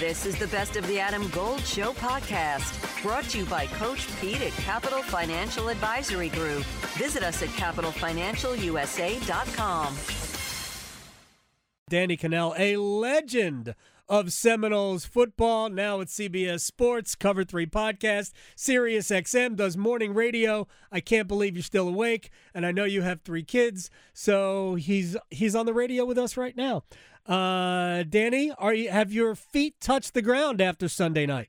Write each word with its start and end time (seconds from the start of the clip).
This 0.00 0.24
is 0.24 0.38
the 0.38 0.46
Best 0.46 0.76
of 0.76 0.86
the 0.86 0.98
Adam 0.98 1.28
Gold 1.28 1.60
Show 1.60 1.92
podcast, 1.92 3.02
brought 3.02 3.24
to 3.24 3.36
you 3.36 3.44
by 3.44 3.66
Coach 3.66 4.08
Pete 4.18 4.40
at 4.40 4.52
Capital 4.52 5.02
Financial 5.02 5.68
Advisory 5.68 6.30
Group. 6.30 6.62
Visit 6.96 7.22
us 7.22 7.42
at 7.42 7.50
capitalfinancialusa.com. 7.50 9.94
Danny 11.90 12.16
Kanell, 12.16 12.58
a 12.58 12.78
legend 12.78 13.74
of 14.10 14.32
Seminoles 14.32 15.06
football, 15.06 15.70
now 15.70 16.00
at 16.00 16.08
CBS 16.08 16.62
Sports, 16.62 17.14
Cover 17.14 17.44
3 17.44 17.66
podcast, 17.66 18.32
Sirius 18.56 19.08
XM, 19.10 19.54
does 19.54 19.76
morning 19.76 20.12
radio. 20.12 20.66
I 20.90 20.98
can't 20.98 21.28
believe 21.28 21.54
you're 21.54 21.62
still 21.62 21.86
awake, 21.86 22.30
and 22.52 22.66
I 22.66 22.72
know 22.72 22.84
you 22.84 23.02
have 23.02 23.20
three 23.22 23.44
kids, 23.44 23.88
so 24.12 24.74
he's 24.74 25.16
he's 25.30 25.54
on 25.54 25.64
the 25.64 25.72
radio 25.72 26.04
with 26.04 26.18
us 26.18 26.36
right 26.36 26.56
now. 26.56 26.82
Uh, 27.24 28.02
Danny, 28.02 28.52
are 28.58 28.74
you 28.74 28.90
have 28.90 29.12
your 29.12 29.36
feet 29.36 29.80
touched 29.80 30.12
the 30.12 30.22
ground 30.22 30.60
after 30.60 30.88
Sunday 30.88 31.24
night? 31.24 31.48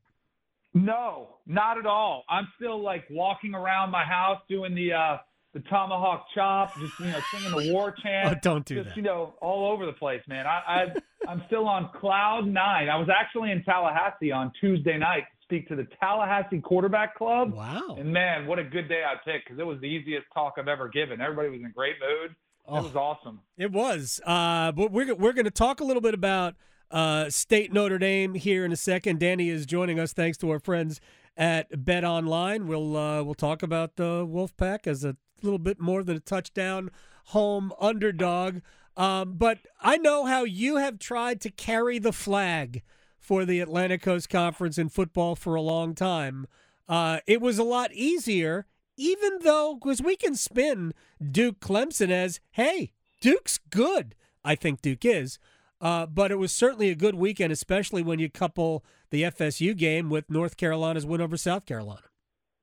No, 0.76 1.38
not 1.48 1.80
at 1.80 1.88
all. 1.88 2.24
I'm 2.30 2.48
still 2.58 2.82
like 2.82 3.06
walking 3.10 3.56
around 3.56 3.90
my 3.90 4.06
house 4.06 4.40
doing 4.48 4.76
the 4.76 4.94
uh 4.94 5.18
the 5.54 5.60
tomahawk 5.62 6.26
chop, 6.34 6.74
just 6.80 7.00
you 7.00 7.08
know, 7.08 7.20
singing 7.32 7.66
the 7.66 7.74
war 7.74 7.94
chant. 8.04 8.36
Oh, 8.36 8.40
don't 8.42 8.66
do 8.66 8.76
just, 8.76 8.90
that. 8.90 8.98
You 8.98 9.04
know, 9.04 9.36
all 9.42 9.72
over 9.72 9.86
the 9.86 9.94
place, 9.94 10.22
man. 10.28 10.46
I, 10.48 10.62
I 10.68 10.86
I'm 11.28 11.44
still 11.48 11.68
on 11.68 11.90
cloud 12.00 12.48
nine. 12.48 12.90
I 12.90 12.98
was 12.98 13.10
actually 13.10 13.52
in 13.52 13.64
Tallahassee 13.64 14.32
on 14.32 14.52
Tuesday 14.62 14.98
night 14.98 15.24
to 15.24 15.44
speak 15.44 15.68
to 15.68 15.76
the 15.76 15.88
Tallahassee 16.00 16.62
Quarterback 16.62 17.16
Club. 17.16 17.54
Wow. 17.54 17.96
And 17.98 18.12
man, 18.12 18.48
what 18.48 18.60
a 18.60 18.64
good 18.64 18.88
day 18.88 19.04
I 19.06 19.16
picked 19.26 19.46
because 19.46 19.60
it 19.60 19.66
was 19.66 19.80
the 19.82 19.88
easiest 19.88 20.26
talk 20.34 20.54
I've 20.58 20.68
ever 20.68 20.88
given. 20.88 21.20
Everybody 21.20 21.50
was 21.50 21.60
in 21.60 21.66
a 21.66 21.72
great 21.72 21.96
mood. 22.00 22.36
Oh. 22.68 22.78
It 22.78 22.84
was 22.84 22.96
awesome. 22.96 23.40
It 23.58 23.72
was. 23.72 24.22
Uh, 24.26 24.72
but 24.72 24.92
we're 24.92 25.14
we're 25.16 25.34
going 25.34 25.46
to 25.46 25.52
talk 25.52 25.82
a 25.82 25.84
little 25.84 26.02
bit 26.02 26.14
about 26.14 26.56
uh, 26.90 27.30
State 27.30 27.74
Notre 27.74 27.98
Dame 27.98 28.36
here 28.36 28.64
in 28.64 28.72
a 28.72 28.78
second. 28.78 29.20
Danny 29.20 29.50
is 29.50 29.66
joining 29.66 30.00
us 30.00 30.14
thanks 30.14 30.38
to 30.40 30.50
our 30.52 30.60
friends 30.60 31.02
at 31.38 31.86
Bet 31.86 32.04
Online. 32.04 32.68
We'll 32.68 32.96
uh, 32.96 33.24
we'll 33.24 33.34
talk 33.34 33.64
about 33.64 33.96
the 33.96 34.26
Wolfpack 34.26 34.88
as 34.88 35.04
a 35.04 35.16
little 35.44 35.60
bit 35.60 35.80
more 35.80 36.04
than 36.04 36.18
a 36.18 36.22
touchdown 36.22 36.92
home 37.26 37.74
underdog. 37.80 38.62
Um, 38.98 39.34
but 39.34 39.60
I 39.80 39.98
know 39.98 40.26
how 40.26 40.44
you 40.44 40.78
have 40.78 41.00
tried 41.00 41.42
to 41.42 41.50
carry 41.50 42.00
the 42.00 42.14
flag 42.14 42.84
for 43.20 43.46
the 43.46 43.60
Atlantic 43.60 44.02
Coast 44.02 44.30
Conference 44.30 44.78
in 44.78 44.90
football 44.90 45.36
for 45.36 45.56
a 45.56 45.62
long 45.62 45.96
time. 45.96 46.48
Uh, 46.90 47.20
it 47.26 47.40
was 47.40 47.58
a 47.58 47.64
lot 47.64 47.94
easier, 47.94 48.66
even 48.98 49.40
though, 49.44 49.78
because 49.82 50.02
we 50.02 50.16
can 50.16 50.36
spin 50.36 50.94
Duke 51.32 51.60
Clemson 51.60 52.10
as, 52.10 52.40
hey, 52.52 52.94
Duke's 53.22 53.60
good. 53.70 54.16
I 54.44 54.56
think 54.56 54.82
Duke 54.82 55.06
is. 55.06 55.40
Uh, 55.80 56.06
but 56.06 56.32
it 56.32 56.36
was 56.36 56.52
certainly 56.52 56.90
a 56.90 56.96
good 56.96 57.16
weekend, 57.16 57.52
especially 57.52 58.04
when 58.04 58.20
you 58.20 58.30
couple 58.30 58.84
the 59.10 59.24
FSU 59.24 59.76
game 59.76 60.10
with 60.10 60.30
North 60.30 60.58
Carolina's 60.58 61.06
win 61.06 61.22
over 61.22 61.38
South 61.38 61.66
Carolina. 61.66 62.11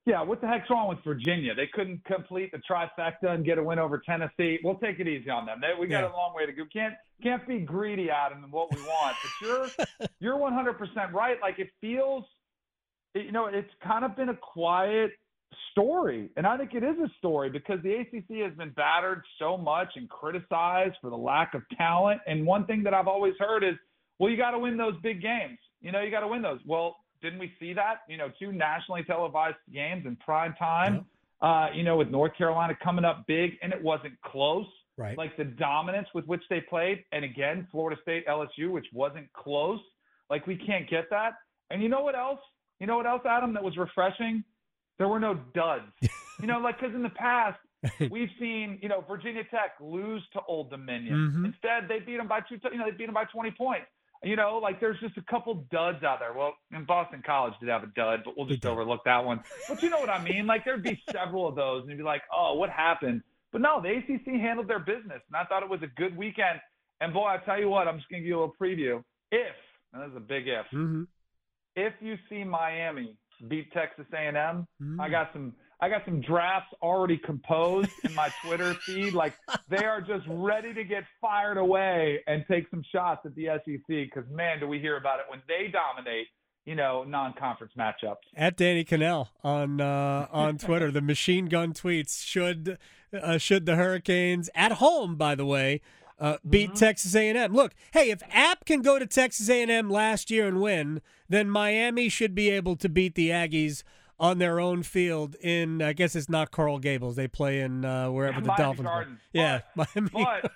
Yeah, 0.08 0.22
what 0.22 0.40
the 0.40 0.46
heck's 0.48 0.70
wrong 0.70 0.88
with 0.88 1.04
Virginia? 1.04 1.54
They 1.54 1.66
couldn't 1.70 2.02
complete 2.06 2.50
the 2.50 2.62
trifecta 2.66 3.28
and 3.34 3.44
get 3.44 3.58
a 3.58 3.62
win 3.62 3.78
over 3.78 3.98
Tennessee. 3.98 4.58
We'll 4.64 4.76
take 4.76 5.00
it 5.00 5.06
easy 5.06 5.28
on 5.28 5.44
them. 5.44 5.60
They, 5.60 5.78
we 5.78 5.86
got 5.86 6.00
Yeah. 6.00 6.10
a 6.10 6.16
long 6.16 6.34
way 6.34 6.46
to 6.46 6.52
go. 6.52 6.64
Can't 6.72 6.94
can't 7.22 7.46
be 7.46 7.58
greedy, 7.58 8.08
Adam, 8.08 8.42
in 8.42 8.50
what 8.50 8.74
we 8.74 8.80
want. 8.80 9.16
But 9.22 9.46
you're 9.46 10.08
you're 10.20 10.36
100 10.38 10.78
percent 10.78 11.12
right. 11.12 11.36
Like 11.42 11.58
it 11.58 11.68
feels, 11.82 12.24
you 13.14 13.32
know, 13.32 13.48
it's 13.48 13.68
kind 13.86 14.02
of 14.02 14.16
been 14.16 14.30
a 14.30 14.34
quiet 14.36 15.10
story, 15.72 16.30
and 16.38 16.46
I 16.46 16.56
think 16.56 16.72
it 16.72 16.82
is 16.82 16.96
a 17.04 17.10
story 17.18 17.50
because 17.50 17.80
the 17.82 17.92
ACC 17.96 18.48
has 18.48 18.56
been 18.56 18.70
battered 18.70 19.20
so 19.38 19.58
much 19.58 19.88
and 19.96 20.08
criticized 20.08 20.94
for 21.02 21.10
the 21.10 21.18
lack 21.18 21.52
of 21.52 21.60
talent. 21.76 22.22
And 22.26 22.46
one 22.46 22.64
thing 22.64 22.82
that 22.84 22.94
I've 22.94 23.08
always 23.08 23.34
heard 23.38 23.62
is, 23.62 23.74
well, 24.18 24.30
you 24.30 24.38
got 24.38 24.52
to 24.52 24.58
win 24.58 24.78
those 24.78 24.94
big 25.02 25.20
games. 25.20 25.58
You 25.82 25.92
know, 25.92 26.00
you 26.00 26.10
got 26.10 26.20
to 26.20 26.28
win 26.28 26.40
those. 26.40 26.60
Well, 26.64 26.96
didn't 27.22 27.38
we 27.38 27.52
see 27.58 27.72
that? 27.74 28.02
You 28.08 28.16
know, 28.16 28.30
two 28.38 28.52
nationally 28.52 29.02
televised 29.04 29.56
games 29.72 30.06
in 30.06 30.16
prime 30.16 30.54
time. 30.58 31.06
Uh, 31.40 31.68
you 31.72 31.84
know, 31.84 31.96
with 31.96 32.08
North 32.08 32.32
Carolina 32.36 32.76
coming 32.82 33.04
up 33.04 33.24
big, 33.28 33.52
and 33.62 33.72
it 33.72 33.80
wasn't 33.82 34.20
close. 34.22 34.66
Right. 34.96 35.16
Like 35.16 35.36
the 35.36 35.44
dominance 35.44 36.08
with 36.12 36.26
which 36.26 36.42
they 36.50 36.60
played, 36.60 37.04
and 37.12 37.24
again, 37.24 37.68
Florida 37.70 38.00
State, 38.02 38.26
LSU, 38.26 38.70
which 38.70 38.86
wasn't 38.92 39.32
close. 39.32 39.78
Like 40.28 40.46
we 40.48 40.56
can't 40.56 40.90
get 40.90 41.08
that. 41.10 41.34
And 41.70 41.80
you 41.80 41.88
know 41.88 42.00
what 42.00 42.16
else? 42.16 42.40
You 42.80 42.88
know 42.88 42.96
what 42.96 43.06
else, 43.06 43.22
Adam? 43.24 43.54
That 43.54 43.62
was 43.62 43.76
refreshing. 43.76 44.42
There 44.98 45.06
were 45.06 45.20
no 45.20 45.34
duds. 45.54 45.84
you 46.40 46.48
know, 46.48 46.58
like 46.58 46.80
because 46.80 46.94
in 46.94 47.04
the 47.04 47.10
past 47.10 47.58
we've 48.10 48.30
seen, 48.40 48.78
you 48.82 48.88
know, 48.88 49.04
Virginia 49.08 49.44
Tech 49.44 49.74
lose 49.80 50.22
to 50.32 50.40
Old 50.48 50.70
Dominion. 50.70 51.32
Mhm. 51.32 51.44
Instead, 51.44 51.88
they 51.88 52.00
beat 52.00 52.16
them 52.16 52.26
by 52.26 52.40
two. 52.40 52.58
You 52.72 52.78
know, 52.78 52.86
they 52.86 52.96
beat 52.96 53.06
them 53.06 53.14
by 53.14 53.24
20 53.24 53.52
points. 53.52 53.86
You 54.24 54.34
know, 54.36 54.58
like 54.60 54.80
there's 54.80 54.98
just 55.00 55.16
a 55.16 55.22
couple 55.30 55.64
duds 55.70 56.02
out 56.02 56.18
there. 56.18 56.32
Well, 56.32 56.54
in 56.72 56.84
Boston 56.84 57.22
College 57.24 57.54
did 57.60 57.68
have 57.68 57.84
a 57.84 57.88
dud, 57.94 58.22
but 58.24 58.34
we'll 58.36 58.46
just 58.46 58.66
overlook 58.66 59.00
that 59.04 59.24
one. 59.24 59.40
But 59.68 59.82
you 59.82 59.90
know 59.90 60.00
what 60.00 60.10
I 60.10 60.22
mean? 60.22 60.46
Like 60.46 60.64
there'd 60.64 60.82
be 60.82 61.00
several 61.12 61.46
of 61.46 61.54
those, 61.54 61.82
and 61.82 61.90
you'd 61.90 61.98
be 61.98 62.02
like, 62.04 62.22
oh, 62.36 62.54
what 62.54 62.68
happened? 62.70 63.22
But 63.52 63.60
no, 63.60 63.80
the 63.80 63.90
ACC 63.90 64.40
handled 64.40 64.68
their 64.68 64.80
business, 64.80 65.22
and 65.28 65.36
I 65.36 65.44
thought 65.44 65.62
it 65.62 65.68
was 65.68 65.80
a 65.82 66.00
good 66.00 66.16
weekend. 66.16 66.60
And 67.00 67.12
boy, 67.12 67.26
I 67.26 67.38
tell 67.44 67.58
you 67.60 67.68
what, 67.68 67.86
I'm 67.86 67.96
just 67.98 68.08
gonna 68.08 68.20
give 68.20 68.28
you 68.28 68.38
a 68.38 68.40
little 68.40 68.54
preview. 68.60 69.02
If, 69.30 69.54
and 69.92 70.02
this 70.02 70.10
is 70.10 70.16
a 70.16 70.20
big 70.20 70.48
if, 70.48 70.66
Mm-hmm. 70.74 71.02
if 71.76 71.92
you 72.00 72.16
see 72.28 72.42
Miami 72.44 73.16
beat 73.46 73.72
Texas 73.72 74.06
A&M, 74.12 74.66
Mm. 74.82 75.00
I 75.00 75.08
got 75.08 75.30
some 75.32 75.52
I 75.80 75.88
got 75.88 76.04
some 76.04 76.20
drafts 76.20 76.74
already 76.82 77.18
composed 77.18 77.90
in 78.04 78.14
my 78.14 78.30
Twitter 78.44 78.74
feed. 78.74 79.14
Like 79.14 79.34
they 79.68 79.84
are 79.84 80.00
just 80.00 80.26
ready 80.28 80.74
to 80.74 80.84
get 80.84 81.04
fired 81.20 81.56
away 81.56 82.20
and 82.26 82.44
take 82.48 82.68
some 82.70 82.82
shots 82.90 83.24
at 83.24 83.34
the 83.34 83.46
SEC 83.64 83.82
because 83.86 84.24
man, 84.30 84.60
do 84.60 84.66
we 84.66 84.80
hear 84.80 84.96
about 84.96 85.20
it 85.20 85.26
when 85.28 85.40
they 85.46 85.70
dominate, 85.70 86.26
you 86.64 86.74
know, 86.74 87.04
non-conference 87.04 87.72
matchups. 87.78 88.16
At 88.36 88.56
Danny 88.56 88.84
Kanell 88.84 89.28
on 89.44 89.80
uh, 89.80 90.26
on 90.32 90.58
Twitter, 90.58 90.90
the 90.90 91.00
machine 91.00 91.46
gun 91.46 91.72
tweets 91.72 92.24
should 92.24 92.76
uh, 93.12 93.38
should 93.38 93.64
the 93.64 93.76
Hurricanes 93.76 94.50
at 94.54 94.72
home, 94.72 95.14
by 95.14 95.36
the 95.36 95.46
way, 95.46 95.80
uh, 96.18 96.38
beat 96.48 96.74
Texas 96.74 97.14
A&M. 97.14 97.54
Look, 97.54 97.74
hey, 97.92 98.10
if 98.10 98.22
App 98.30 98.64
can 98.64 98.82
go 98.82 98.98
to 98.98 99.06
Texas 99.06 99.48
A&M 99.48 99.88
last 99.88 100.30
year 100.30 100.48
and 100.48 100.60
win, 100.60 101.00
then 101.28 101.48
Miami 101.48 102.08
should 102.08 102.34
be 102.34 102.50
able 102.50 102.74
to 102.76 102.88
beat 102.88 103.14
the 103.14 103.30
Aggies 103.30 103.84
on 104.20 104.38
their 104.38 104.58
own 104.60 104.82
field 104.82 105.36
in 105.40 105.80
I 105.82 105.92
guess 105.92 106.16
it's 106.16 106.28
not 106.28 106.50
Coral 106.50 106.78
Gables. 106.78 107.16
They 107.16 107.28
play 107.28 107.60
in 107.60 107.84
uh, 107.84 108.10
wherever 108.10 108.40
the 108.40 108.46
Miami 108.48 108.62
Dolphins. 108.62 108.80
play. 108.86 108.92
Gardens. 108.92 109.18
Yeah, 109.32 109.60
Miami. 109.74 110.10
But 110.12 110.52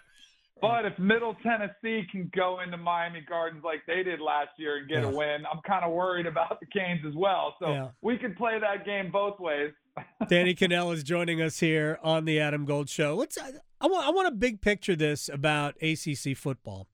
but 0.61 0.87
if 0.87 0.97
Middle 0.99 1.35
Tennessee 1.43 2.07
can 2.11 2.31
go 2.35 2.61
into 2.61 2.77
Miami 2.77 3.21
Gardens 3.29 3.65
like 3.65 3.81
they 3.87 4.03
did 4.05 4.21
last 4.21 4.51
year 4.59 4.77
and 4.79 4.89
get 4.89 5.03
Yeah. 5.03 5.09
a 5.09 5.17
win, 5.17 5.45
I'm 5.53 5.61
kind 5.67 5.85
of 5.85 5.93
worried 5.93 6.27
about 6.27 6.61
the 6.61 6.67
Canes 6.67 7.01
as 7.07 7.15
well. 7.15 7.57
So 7.61 7.69
Yeah. 7.69 7.89
we 8.01 8.17
could 8.17 8.37
play 8.37 8.59
that 8.61 8.85
game 8.85 9.11
both 9.11 9.41
ways. 9.41 9.73
Danny 10.29 10.55
Kanell 10.55 10.95
is 10.95 11.03
joining 11.03 11.43
us 11.43 11.61
here 11.61 11.99
on 12.03 12.25
the 12.25 12.41
Adam 12.41 12.65
Gold 12.65 12.89
Show. 12.89 13.15
Let's. 13.17 13.37
I, 13.39 13.51
I 13.81 13.87
want. 13.89 14.07
I 14.07 14.11
want 14.11 14.27
to 14.29 14.35
big 14.35 14.61
picture 14.61 14.97
this 14.97 15.29
about 15.29 15.75
ACC 15.83 16.37
football 16.37 16.87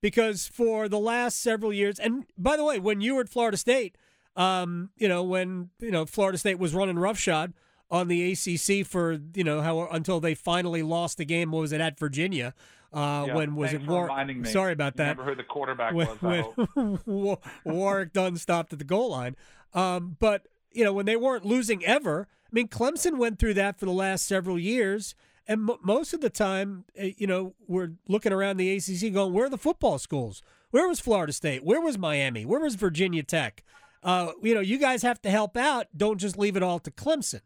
because 0.00 0.46
for 0.46 0.88
the 0.88 0.98
last 0.98 1.40
several 1.40 1.72
years, 1.72 1.98
and 1.98 2.24
by 2.36 2.56
the 2.56 2.64
way, 2.64 2.78
when 2.78 3.00
you 3.00 3.14
were 3.14 3.22
at 3.22 3.28
Florida 3.30 3.56
State, 3.56 3.96
um, 4.36 4.90
you 4.96 5.08
know 5.08 5.22
when 5.22 5.70
you 5.80 5.90
know 5.90 6.06
Florida 6.06 6.38
State 6.38 6.58
was 6.58 6.74
running 6.74 6.98
roughshod 6.98 7.52
on 7.90 8.08
the 8.08 8.32
ACC 8.32 8.86
for 8.86 9.18
you 9.34 9.44
know 9.44 9.60
how 9.60 9.86
until 9.88 10.20
they 10.20 10.34
finally 10.34 10.82
lost 10.82 11.18
the 11.18 11.24
game. 11.24 11.50
What 11.50 11.60
was 11.60 11.72
it 11.72 11.80
at 11.80 11.98
Virginia? 11.98 12.54
Uh, 12.92 13.24
Yeah, 13.26 13.34
when 13.34 13.56
was 13.56 13.72
it? 13.72 13.86
War-. 13.86 14.06
Sorry 14.52 14.72
about 14.72 14.96
that 14.96 15.16
Remember 15.18 15.24
who 15.24 15.34
the 15.36 15.42
quarterback 15.42 15.94
when, 15.94 16.06
was? 16.22 16.68
When 16.74 16.98
Wa- 17.06 17.36
Warrick 17.64 18.12
Dunn 18.12 18.36
stopped 18.36 18.72
at 18.72 18.78
the 18.78 18.84
goal 18.84 19.10
line. 19.10 19.34
Um, 19.72 20.16
but 20.20 20.46
you 20.72 20.84
know 20.84 20.92
when 20.92 21.06
they 21.06 21.16
weren't 21.16 21.44
losing 21.44 21.84
ever. 21.84 22.28
I 22.30 22.54
mean, 22.54 22.68
Clemson 22.68 23.18
went 23.18 23.40
through 23.40 23.54
that 23.54 23.80
for 23.80 23.84
the 23.86 23.90
last 23.90 24.26
several 24.26 24.60
years, 24.60 25.16
and 25.48 25.68
m- 25.68 25.76
most 25.82 26.14
of 26.14 26.20
the 26.20 26.30
time, 26.30 26.84
eh, 26.94 27.10
you 27.16 27.26
know, 27.26 27.54
we're 27.66 27.94
looking 28.06 28.32
around 28.32 28.58
the 28.58 28.70
ACC, 28.76 29.12
going, 29.12 29.32
"Where 29.32 29.46
are 29.46 29.50
the 29.50 29.58
football 29.58 29.98
schools? 29.98 30.40
Where 30.70 30.86
was 30.86 31.00
Florida 31.00 31.32
State? 31.32 31.64
Where 31.64 31.80
was 31.80 31.98
Miami? 31.98 32.44
Where 32.46 32.60
was 32.60 32.76
Virginia 32.76 33.24
Tech? 33.24 33.64
Uh, 34.04 34.32
you 34.42 34.54
know, 34.54 34.60
you 34.60 34.78
guys 34.78 35.02
have 35.02 35.20
to 35.22 35.30
help 35.30 35.56
out. 35.56 35.86
Don't 35.96 36.18
just 36.18 36.38
leave 36.38 36.56
it 36.56 36.62
all 36.62 36.78
to 36.78 36.90
Clemson." 36.90 37.40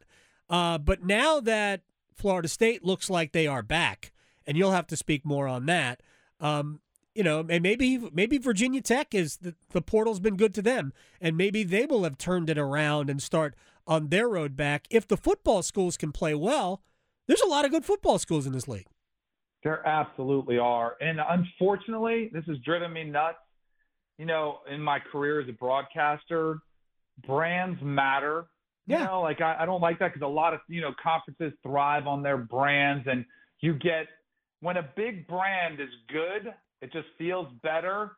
Uh, 0.51 0.77
but 0.77 1.05
now 1.05 1.41
that 1.41 1.83
Florida 2.15 2.49
State 2.49 2.85
looks 2.85 3.09
like 3.09 3.33
they 3.33 3.47
are 3.47 3.63
back, 3.63 4.13
and 4.47 4.59
you'll 4.59 4.73
have 4.73 4.87
to 4.89 4.97
speak 4.97 5.25
more 5.25 5.47
on 5.49 5.67
that. 5.67 6.03
Um, 6.41 6.81
you 7.15 7.25
know, 7.25 7.45
and 7.49 7.63
maybe 7.63 7.99
maybe 8.13 8.39
Virginia 8.39 8.81
Tech 8.81 9.15
is 9.15 9.39
the, 9.39 9.55
the 9.71 9.83
portal's 9.83 10.21
been 10.21 10.37
good 10.37 10.55
to 10.55 10.63
them, 10.63 10.93
and 11.21 11.37
maybe 11.37 11.65
they 11.65 11.87
will 11.87 12.05
have 12.05 12.19
turned 12.19 12.51
it 12.51 12.59
around 12.59 13.09
and 13.11 13.23
start 13.23 13.55
on 13.87 14.09
their 14.09 14.29
road 14.29 14.57
back. 14.57 14.87
If 14.91 15.09
the 15.09 15.17
football 15.17 15.63
schools 15.63 15.97
can 15.97 16.13
play 16.13 16.35
well, 16.35 16.83
there's 17.27 17.41
a 17.41 17.49
lot 17.49 17.65
of 17.65 17.71
good 17.71 17.85
football 17.85 18.19
schools 18.19 18.47
in 18.47 18.53
this 18.53 18.69
league. 18.69 18.87
There 19.65 19.87
absolutely 19.87 20.59
are. 20.59 20.97
And 21.01 21.19
unfortunately, 21.27 22.31
this 22.33 22.45
has 22.47 22.59
driven 22.59 22.93
me 22.93 23.05
nuts. 23.05 23.39
You 24.19 24.27
know, 24.27 24.59
in 24.71 24.81
my 24.83 24.99
career 24.99 25.41
as 25.41 25.49
a 25.49 25.53
broadcaster, 25.53 26.59
brands 27.27 27.81
matter. 27.83 28.47
Yeah. 28.87 29.01
You 29.01 29.05
know, 29.05 29.21
like 29.23 29.41
I, 29.41 29.59
I 29.61 29.67
don't 29.67 29.81
like 29.81 29.99
that 30.01 30.13
because 30.13 30.25
a 30.25 30.31
lot 30.31 30.55
of, 30.55 30.61
you 30.69 30.81
know, 30.81 30.93
conferences 31.03 31.53
thrive 31.63 32.07
on 32.07 32.23
their 32.23 32.37
brands. 32.39 33.07
And 33.09 33.25
you 33.61 33.75
get, 33.75 34.07
when 34.61 34.77
a 34.77 34.89
big 34.97 35.27
brand 35.29 35.81
is 35.81 35.89
good, 36.09 36.53
it 36.83 36.93
just 36.93 37.07
feels 37.17 37.47
better. 37.63 38.13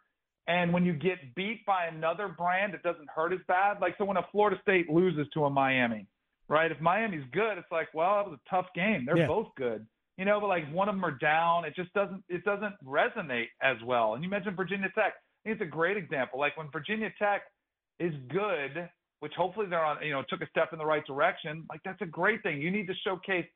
And 0.46 0.72
when 0.72 0.84
you 0.84 0.92
get 0.92 1.34
beat 1.34 1.64
by 1.66 1.86
another 1.86 2.28
brand, 2.28 2.74
it 2.74 2.82
doesn't 2.82 3.08
hurt 3.14 3.32
as 3.32 3.40
bad. 3.46 3.80
Like 3.80 3.94
so 3.98 4.04
when 4.04 4.16
a 4.16 4.26
Florida 4.32 4.58
State 4.62 4.88
loses 4.88 5.26
to 5.34 5.44
a 5.44 5.50
Miami, 5.50 6.06
right? 6.48 6.70
If 6.72 6.80
Miami's 6.80 7.24
good, 7.32 7.58
it's 7.58 7.70
like, 7.70 7.88
well, 7.94 8.16
that 8.16 8.30
was 8.30 8.38
a 8.44 8.50
tough 8.50 8.66
game. 8.74 9.04
They're 9.06 9.18
Yeah. 9.18 9.26
both 9.26 9.48
good. 9.56 9.86
You 10.16 10.24
know, 10.24 10.38
but 10.40 10.48
like 10.48 10.70
one 10.72 10.88
of 10.88 10.94
them 10.94 11.04
are 11.04 11.10
down, 11.16 11.64
it 11.64 11.74
just 11.74 11.92
doesn't 11.94 12.22
it 12.28 12.44
doesn't 12.44 12.74
resonate 12.84 13.48
as 13.62 13.76
well. 13.84 14.14
And 14.14 14.22
you 14.24 14.28
mentioned 14.30 14.56
Virginia 14.56 14.88
Tech. 14.94 15.14
I 15.44 15.48
think 15.48 15.60
it's 15.60 15.68
a 15.68 15.70
great 15.70 15.96
example. 15.96 16.38
Like 16.38 16.56
when 16.56 16.68
Virginia 16.70 17.12
Tech 17.18 17.42
is 17.98 18.12
good, 18.28 18.88
which 19.20 19.32
hopefully 19.36 19.66
they're 19.68 19.84
on, 19.84 19.98
you 20.04 20.12
know, 20.12 20.22
took 20.28 20.42
a 20.42 20.48
step 20.48 20.72
in 20.72 20.78
the 20.78 20.84
right 20.84 21.06
direction, 21.06 21.64
like 21.68 21.80
that's 21.84 22.00
a 22.02 22.06
great 22.06 22.42
thing. 22.42 22.60
You 22.60 22.70
need 22.70 22.86
to 22.86 22.94
showcase 23.04 23.46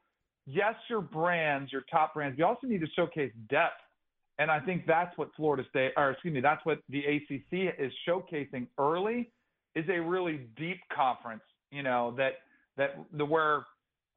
yes, 0.47 0.75
your 0.89 1.01
brands, 1.01 1.73
your 1.73 1.85
top 1.91 2.15
brands, 2.15 2.39
you 2.39 2.45
also 2.45 2.67
need 2.67 2.81
to 2.81 2.87
showcase 2.97 3.33
depth. 3.49 3.81
And 4.39 4.51
I 4.51 4.61
think 4.61 4.85
that's 4.87 5.17
what 5.17 5.31
Florida 5.37 5.63
State, 5.71 5.93
or 5.97 6.11
excuse 6.11 6.35
me, 6.35 6.41
that's 6.41 6.65
what 6.65 6.81
the 6.89 7.05
ACC 7.05 7.75
is 7.79 7.93
showcasing 8.09 8.67
early, 8.79 9.31
is 9.75 9.85
a 9.89 10.01
really 10.01 10.49
deep 10.57 10.81
conference. 10.95 11.43
You 11.71 11.83
know 11.83 12.15
that 12.19 12.35
that 12.77 12.97
the 13.13 13.25
where, 13.25 13.65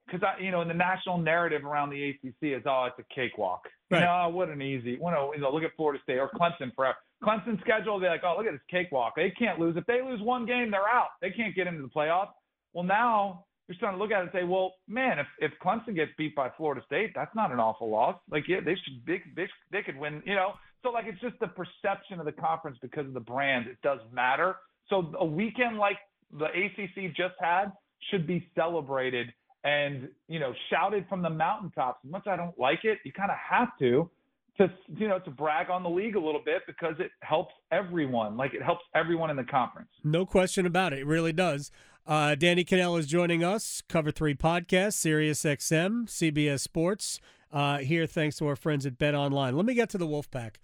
because 0.06 0.24
I, 0.24 0.42
you 0.42 0.52
know, 0.52 0.62
in 0.62 0.68
the 0.68 0.74
national 0.74 1.18
narrative 1.19 1.66
around 1.66 1.92
the 1.92 2.10
ACC 2.10 2.58
is 2.58 2.64
oh, 2.66 2.88
it's 2.88 3.00
a 3.00 3.14
cakewalk. 3.14 3.62
Right. 3.90 4.00
You 4.00 4.06
know, 4.06 4.24
oh, 4.25 4.30
what 4.30 4.50
an 4.50 4.62
easy. 4.62 4.92
You 4.92 5.00
know, 5.00 5.34
you 5.36 5.42
know, 5.42 5.52
look 5.52 5.64
at 5.64 5.72
Florida 5.75 6.02
State 6.04 6.18
or 6.18 6.30
Clemson 6.30 6.74
for 6.75 6.86
Clemson 7.24 7.60
schedule. 7.62 8.00
They're 8.00 8.12
like, 8.12 8.22
oh, 8.24 8.36
look 8.38 8.48
at 8.48 8.54
this 8.54 8.62
cakewalk. 8.69 9.14
They 9.16 9.31
can't 9.31 9.60
lose. 9.60 9.75
If 9.78 9.86
they 9.86 10.02
lose 10.02 10.22
one 10.22 10.46
game, 10.46 10.72
they're 10.72 10.88
out. 10.88 11.10
They 11.22 11.31
can't 11.31 11.56
get 11.56 11.68
into 11.68 11.81
the 11.81 11.90
playoffs. 11.90 12.31
Well, 12.74 12.84
now 12.84 13.46
you're 13.68 13.75
starting 13.75 13.98
to 13.98 14.04
look 14.04 14.12
at 14.12 14.19
it 14.19 14.24
and 14.24 14.30
say, 14.34 14.44
well, 14.44 14.75
man, 14.88 15.19
if 15.19 15.28
if 15.40 15.52
Clemson 15.64 15.96
gets 15.96 16.12
beat 16.18 16.36
by 16.36 16.50
Florida 16.56 16.81
State, 16.86 17.12
that's 17.16 17.36
not 17.36 17.52
an 17.52 17.60
awful 17.60 17.90
loss. 17.90 18.16
Like, 18.30 18.44
yeah, 18.48 18.60
they 18.64 18.75
should 18.75 19.06
they, 19.06 19.22
they, 19.36 19.48
they 19.72 19.81
could 19.81 19.98
win. 19.98 20.22
You 20.25 20.36
know, 20.36 20.54
so 20.84 20.90
like 20.90 21.06
it's 21.08 21.19
just 21.22 21.40
the 21.40 21.48
perception 21.48 22.19
of 22.19 22.25
the 22.25 22.31
conference 22.31 22.78
because 22.81 23.08
of 23.08 23.14
the 23.14 23.19
brand. 23.19 23.68
It 23.68 23.78
does 23.84 24.00
matter. 24.14 24.56
So 24.90 25.12
a 25.19 25.25
weekend 25.25 25.78
like 25.78 25.98
the 26.31 26.46
ACC 26.46 27.16
just 27.16 27.36
had 27.40 27.72
should 28.12 28.28
be 28.28 28.48
celebrated 28.56 29.28
and 29.64 30.08
you 30.28 30.40
know 30.40 30.54
shouted 30.69 31.06
from 31.10 31.22
the 31.22 31.30
mountaintops. 31.30 32.00
Much 32.06 32.28
I 32.28 32.36
don't 32.36 32.58
like 32.58 32.84
it, 32.84 33.00
you 33.04 33.12
kind 33.12 33.31
of 33.31 33.38
have 33.38 33.69
to 33.80 34.10
to 34.57 34.69
you 34.95 35.07
know 35.07 35.19
to 35.19 35.30
brag 35.31 35.69
on 35.69 35.83
the 35.83 35.89
league 35.89 36.15
a 36.15 36.19
little 36.19 36.42
bit 36.44 36.63
because 36.68 36.95
it 37.00 37.12
helps 37.21 37.54
everyone. 37.71 38.38
Like 38.38 38.54
it 38.54 38.62
helps 38.63 38.83
everyone 38.95 39.30
in 39.30 39.36
the 39.38 39.44
conference. 39.44 39.89
No 40.04 40.25
question 40.25 40.65
about 40.65 40.94
it. 40.94 41.00
It 41.00 41.06
really 41.07 41.33
does. 41.33 41.71
Uh, 42.06 42.36
Danny 42.36 42.63
Kanell 42.63 42.98
is 42.98 43.06
joining 43.06 43.44
us. 43.44 43.83
Cover 43.89 44.12
Three 44.12 44.33
Podcast, 44.36 44.94
Sirius 44.94 45.44
XM, 45.44 46.06
CBS 46.07 46.62
Sports. 46.62 47.19
Uh, 47.51 47.77
here, 47.80 48.06
thanks 48.06 48.38
to 48.38 48.48
our 48.48 48.56
friends 48.56 48.86
at 48.86 48.98
Bet 48.98 49.13
Online. 49.15 49.56
Let 49.56 49.65
me 49.65 49.74
get 49.74 49.89
to 49.92 49.98
the 49.98 50.07
Wolfpack. 50.07 50.56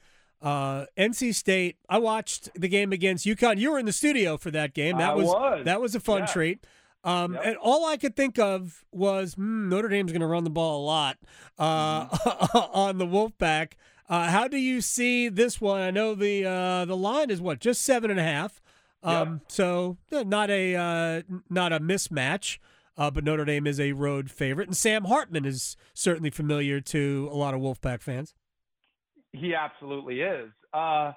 Uh, 0.41 0.85
NC 0.97 1.33
State. 1.33 1.77
I 1.87 1.97
watched 1.99 2.49
the 2.59 2.67
game 2.67 2.91
against 2.91 3.25
UConn. 3.25 3.57
You 3.57 3.71
were 3.71 3.79
in 3.79 3.85
the 3.85 3.93
studio 3.93 4.35
for 4.37 4.51
that 4.51 4.73
game. 4.73 4.97
That 4.97 5.11
I 5.11 5.13
was, 5.13 5.27
was. 5.27 5.65
that 5.65 5.79
was 5.81 5.95
a 5.95 5.99
fun 6.01 6.19
Yeah. 6.21 6.25
treat. 6.27 6.67
Um, 7.03 7.33
Yep. 7.33 7.41
And 7.45 7.57
all 7.57 7.85
I 7.85 7.97
could 7.97 8.15
think 8.15 8.39
of 8.39 8.85
was 8.91 9.33
hmm, 9.33 9.69
Notre 9.69 9.89
Dame's 9.89 10.11
going 10.11 10.21
to 10.21 10.27
run 10.27 10.43
the 10.43 10.49
ball 10.49 10.83
a 10.83 10.85
lot 10.85 11.17
uh, 11.59 12.07
Mm-hmm. 12.07 12.57
on 12.73 12.97
the 12.97 13.05
Wolfpack. 13.05 13.73
Uh, 14.09 14.29
how 14.29 14.47
do 14.47 14.57
you 14.57 14.81
see 14.81 15.29
this 15.29 15.59
one? 15.61 15.81
I 15.81 15.91
know 15.91 16.13
the 16.15 16.45
uh, 16.45 16.85
the 16.85 16.97
line 16.97 17.29
is 17.29 17.41
what 17.41 17.59
just 17.59 17.81
seven 17.83 18.11
and 18.11 18.19
a 18.19 18.23
half. 18.23 18.61
Um, 19.01 19.41
So 19.47 19.97
not 20.11 20.49
a 20.49 20.75
uh, 20.75 21.21
not 21.49 21.73
a 21.73 21.79
mismatch, 21.79 22.57
uh, 22.97 23.11
but 23.11 23.23
Notre 23.23 23.45
Dame 23.45 23.65
is 23.67 23.79
a 23.79 23.91
road 23.93 24.29
favorite, 24.31 24.67
and 24.67 24.77
Sam 24.77 25.05
Hartman 25.05 25.45
is 25.45 25.75
certainly 25.93 26.29
familiar 26.29 26.79
to 26.81 27.29
a 27.31 27.35
lot 27.35 27.53
of 27.53 27.59
Wolfpack 27.61 28.01
fans. 28.01 28.33
He 29.31 29.55
absolutely 29.55 30.21
is. 30.21 30.51
Uh, 30.73 31.13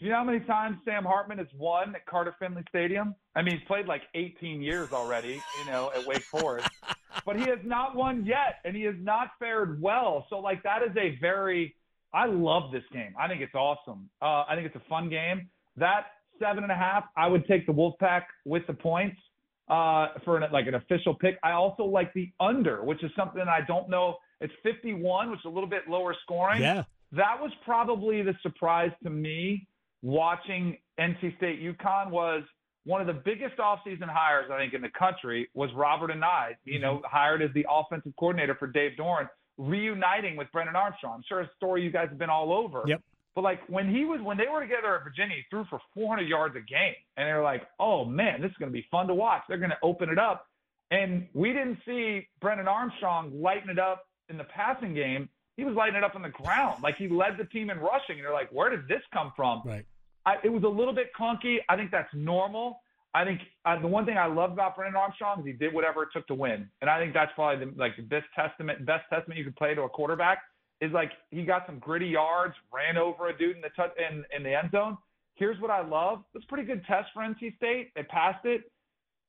do 0.00 0.06
you 0.06 0.12
know 0.12 0.18
how 0.18 0.24
many 0.24 0.40
times 0.40 0.78
Sam 0.86 1.04
Hartman 1.04 1.36
has 1.38 1.46
won 1.54 1.94
at 1.94 2.06
Carter 2.06 2.34
Finley 2.38 2.62
Stadium? 2.70 3.14
I 3.36 3.42
mean, 3.42 3.58
he's 3.58 3.66
played 3.66 3.84
like 3.84 4.00
18 4.14 4.62
years 4.62 4.92
already, 4.92 5.42
you 5.58 5.70
know, 5.70 5.92
at 5.94 6.06
Wake 6.06 6.22
Forest, 6.22 6.70
but 7.26 7.36
he 7.36 7.42
has 7.42 7.58
not 7.64 7.94
won 7.94 8.24
yet, 8.24 8.60
and 8.64 8.74
he 8.74 8.82
has 8.84 8.94
not 8.98 9.28
fared 9.38 9.80
well. 9.82 10.26
So, 10.30 10.38
like, 10.38 10.62
that 10.62 10.82
is 10.82 10.96
a 10.96 11.18
very, 11.20 11.76
I 12.14 12.24
love 12.24 12.72
this 12.72 12.82
game. 12.94 13.14
I 13.20 13.28
think 13.28 13.42
it's 13.42 13.54
awesome. 13.54 14.08
Uh, 14.22 14.44
I 14.48 14.54
think 14.54 14.66
it's 14.66 14.76
a 14.76 14.88
fun 14.88 15.10
game. 15.10 15.50
That 15.76 16.06
seven 16.38 16.62
and 16.62 16.72
a 16.72 16.76
half, 16.76 17.04
I 17.14 17.26
would 17.26 17.46
take 17.46 17.66
the 17.66 17.72
Wolfpack 17.74 18.22
with 18.46 18.66
the 18.66 18.72
points 18.72 19.18
uh, 19.68 20.08
for 20.24 20.38
an, 20.38 20.50
like 20.50 20.66
an 20.66 20.76
official 20.76 21.12
pick. 21.14 21.38
I 21.44 21.52
also 21.52 21.84
like 21.84 22.14
the 22.14 22.32
under, 22.40 22.82
which 22.82 23.04
is 23.04 23.10
something 23.14 23.42
I 23.42 23.60
don't 23.66 23.90
know. 23.90 24.16
It's 24.40 24.54
51, 24.62 25.30
which 25.30 25.40
is 25.40 25.44
a 25.44 25.50
little 25.50 25.68
bit 25.68 25.82
lower 25.88 26.16
scoring 26.22 26.62
Yeah, 26.62 26.84
that 27.12 27.38
was 27.38 27.50
probably 27.66 28.22
the 28.22 28.34
surprise 28.42 28.92
to 29.02 29.10
me 29.10 29.66
watching 30.02 30.76
NC 30.98 31.36
State 31.36 31.60
UConn 31.62 32.10
was 32.10 32.42
one 32.84 33.00
of 33.00 33.06
the 33.06 33.20
biggest 33.24 33.56
offseason 33.58 34.08
hires 34.08 34.50
I 34.52 34.58
think 34.58 34.74
in 34.74 34.80
the 34.80 34.90
country 34.90 35.48
was 35.54 35.70
Robert 35.74 36.10
Anae, 36.10 36.56
you 36.64 36.78
know, 36.78 36.96
mm-hmm. 36.96 37.06
hired 37.06 37.42
as 37.42 37.50
the 37.54 37.66
offensive 37.70 38.12
coordinator 38.18 38.54
for 38.54 38.66
Dave 38.66 38.92
Doeren, 38.98 39.28
reuniting 39.58 40.36
with 40.36 40.48
Brennan 40.52 40.76
Armstrong. 40.76 41.14
I'm 41.16 41.24
sure 41.28 41.40
a 41.40 41.50
story 41.56 41.82
you 41.82 41.90
guys 41.90 42.08
have 42.08 42.18
been 42.18 42.30
all 42.30 42.52
over. 42.52 42.82
Yep. 42.86 43.02
But 43.34 43.42
like 43.42 43.60
when 43.68 43.94
he 43.94 44.04
was 44.04 44.20
when 44.22 44.36
they 44.36 44.46
were 44.52 44.60
together 44.60 44.96
at 44.96 45.04
Virginia, 45.04 45.36
he 45.36 45.42
threw 45.50 45.64
for 45.70 45.80
400 45.94 46.26
yards 46.26 46.56
a 46.56 46.60
game, 46.60 46.94
and 47.16 47.28
they're 47.28 47.42
like, 47.42 47.62
"Oh 47.78 48.04
man, 48.04 48.40
this 48.40 48.50
is 48.50 48.56
going 48.56 48.72
to 48.72 48.76
be 48.76 48.86
fun 48.90 49.06
to 49.06 49.14
watch." 49.14 49.42
They're 49.48 49.58
going 49.58 49.70
to 49.70 49.78
open 49.82 50.08
it 50.08 50.18
up, 50.18 50.46
and 50.90 51.28
we 51.32 51.52
didn't 51.52 51.78
see 51.86 52.26
Brennan 52.40 52.66
Armstrong 52.66 53.40
lighten 53.40 53.70
it 53.70 53.78
up 53.78 54.08
in 54.28 54.36
the 54.36 54.44
passing 54.44 54.94
game. 54.94 55.28
He 55.56 55.64
was 55.64 55.76
lighting 55.76 55.96
it 55.96 56.02
up 56.02 56.16
on 56.16 56.22
the 56.22 56.30
ground, 56.30 56.82
like 56.82 56.96
he 56.96 57.08
led 57.08 57.36
the 57.38 57.44
team 57.44 57.70
in 57.70 57.78
rushing. 57.78 58.16
And 58.16 58.24
they're 58.24 58.32
like, 58.32 58.50
"Where 58.50 58.68
did 58.68 58.88
this 58.88 59.02
come 59.12 59.32
from?" 59.36 59.62
right. 59.64 59.86
I, 60.26 60.36
it 60.44 60.48
was 60.50 60.62
a 60.64 60.68
little 60.68 60.94
bit 60.94 61.10
clunky. 61.18 61.58
I 61.68 61.76
think 61.76 61.90
that's 61.90 62.12
normal. 62.14 62.80
I 63.14 63.24
think 63.24 63.40
uh, 63.64 63.80
the 63.80 63.88
one 63.88 64.06
thing 64.06 64.16
I 64.18 64.26
love 64.26 64.52
about 64.52 64.76
Brennan 64.76 64.94
Armstrong 64.96 65.40
is 65.40 65.46
he 65.46 65.52
did 65.52 65.74
whatever 65.74 66.04
it 66.04 66.10
took 66.12 66.26
to 66.28 66.34
win, 66.34 66.68
and 66.80 66.88
I 66.88 66.98
think 67.00 67.12
that's 67.12 67.32
probably 67.34 67.66
the, 67.66 67.72
like 67.76 67.96
the 67.96 68.02
best 68.02 68.26
testament, 68.36 68.86
best 68.86 69.04
testament 69.10 69.38
you 69.38 69.44
could 69.44 69.56
play 69.56 69.74
to 69.74 69.82
a 69.82 69.88
quarterback 69.88 70.38
is 70.80 70.92
like 70.92 71.10
he 71.30 71.44
got 71.44 71.66
some 71.66 71.78
gritty 71.78 72.06
yards, 72.06 72.54
ran 72.72 72.96
over 72.96 73.28
a 73.28 73.36
dude 73.36 73.56
in 73.56 73.62
the 73.62 73.68
touch 73.76 73.90
in, 73.98 74.24
in 74.34 74.42
the 74.42 74.54
end 74.56 74.70
zone. 74.72 74.96
Here's 75.34 75.60
what 75.60 75.70
I 75.70 75.86
love. 75.86 76.22
It's 76.34 76.44
a 76.44 76.48
pretty 76.48 76.64
good 76.64 76.84
test 76.86 77.08
for 77.12 77.22
NC 77.22 77.56
State. 77.56 77.92
They 77.94 78.02
passed 78.04 78.44
it. 78.44 78.70